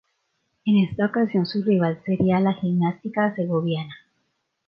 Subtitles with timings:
[0.65, 3.93] En esta ocasión su rival sería la Gimnástica Segoviana.